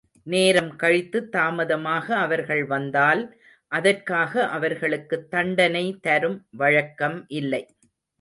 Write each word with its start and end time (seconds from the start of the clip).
நேரம் 0.27 0.75
கழித்துத் 0.75 1.31
தாமதமாக 1.31 2.15
அவர்கள் 2.15 2.65
வந்தால் 2.65 3.21
அதற்காக 3.71 4.47
அவர்களுக்குத் 4.47 5.29
தண்டனை 5.29 5.97
தரும் 6.01 6.47
வழக்கம் 6.51 7.25
இல்லை. 7.27 7.63